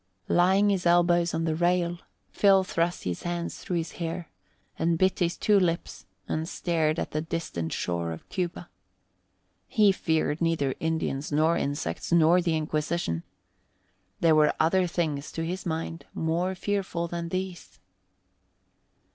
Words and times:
Laying 0.29 0.71
his 0.71 0.87
elbows 0.87 1.31
on 1.31 1.43
the 1.43 1.53
rail, 1.53 1.99
Phil 2.31 2.63
thrust 2.63 3.03
his 3.03 3.21
hands 3.21 3.59
through 3.59 3.75
his 3.75 3.91
hair 3.91 4.31
and 4.79 4.97
bit 4.97 5.19
his 5.19 5.37
two 5.37 5.59
lips 5.59 6.07
and 6.27 6.49
stared 6.49 6.97
at 6.97 7.11
the 7.11 7.21
distant 7.21 7.71
shore 7.71 8.11
of 8.11 8.27
Cuba. 8.27 8.67
He 9.67 9.91
feared 9.91 10.41
neither 10.41 10.73
Indians 10.79 11.31
nor 11.31 11.55
insects 11.55 12.11
nor 12.11 12.41
the 12.41 12.57
Inquisition. 12.57 13.21
There 14.21 14.33
were 14.33 14.55
other 14.59 14.87
things, 14.87 15.31
to 15.33 15.45
his 15.45 15.67
mind, 15.67 16.07
more 16.15 16.55
fearful 16.55 17.07
than 17.07 17.29
these. 17.29 17.77